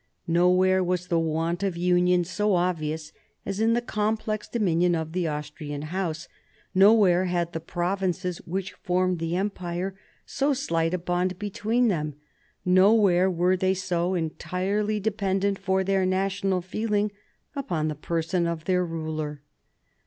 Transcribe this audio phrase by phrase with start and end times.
[0.25, 3.13] Nowhere was the want of union so obvious
[3.45, 6.27] as in the complex dominion of the Austrian House;
[6.73, 9.93] nowhere had the provinces which formed the Empire
[10.25, 12.15] so slight a bond between them;
[12.65, 17.11] no where were they so entirely dependent for their national feeling
[17.55, 19.43] upon the person of their ruler.